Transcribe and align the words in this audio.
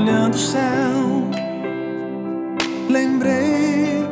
olhando 0.00 0.34
o 0.34 0.38
céu, 0.38 1.28
lembrei 2.88 4.02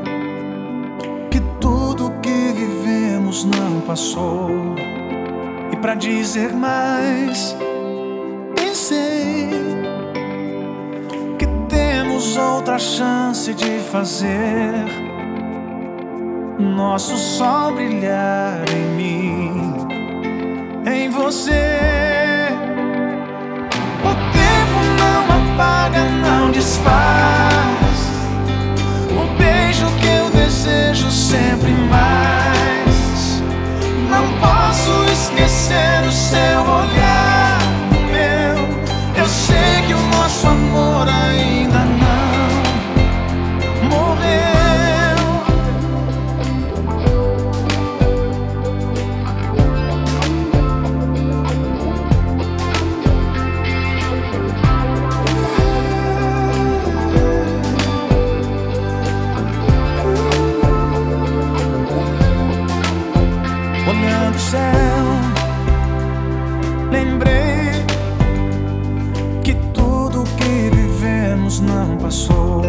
que 1.30 1.40
tudo 1.60 2.12
que 2.22 2.52
vivemos 2.52 3.44
não 3.44 3.80
passou. 3.80 4.50
E 5.72 5.76
para 5.76 5.94
dizer 5.94 6.52
mais, 6.52 7.56
pensei 8.54 9.48
que 11.38 11.46
temos 11.68 12.36
outra 12.36 12.78
chance 12.78 13.54
de 13.54 13.78
fazer 13.90 14.84
nosso 16.58 17.16
sol 17.16 17.72
brilhar 17.72 18.62
em 18.70 18.96
mim, 18.96 19.74
em 20.86 21.08
você. 21.08 22.07
Olhando 36.08 36.57
não 71.60 71.96
passou. 71.96 72.62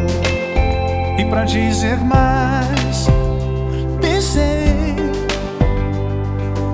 E 1.18 1.26
para 1.26 1.46
dizer 1.46 1.98
mais, 2.00 3.08
pensei 4.02 4.96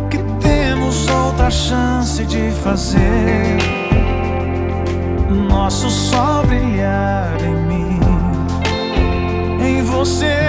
que 0.10 0.18
temos 0.40 1.08
outra 1.10 1.50
chance 1.50 2.24
de 2.26 2.52
fazer 2.64 3.58
nosso 5.50 5.90
sol 5.90 6.46
brilhar 6.46 7.38
em 7.42 7.56
mim, 7.68 8.00
em 9.62 9.82
você. 9.84 10.45